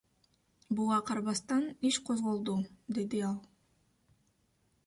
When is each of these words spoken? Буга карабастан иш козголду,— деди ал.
Буга 0.75 0.99
карабастан 1.07 1.63
иш 1.87 1.95
козголду,— 2.05 2.55
деди 2.95 3.19
ал. 3.29 3.37